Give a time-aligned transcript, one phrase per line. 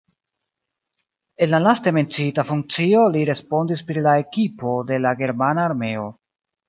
[1.45, 6.09] En la laste menciita funkcio li responsis pri la ekipo de la germana armeo.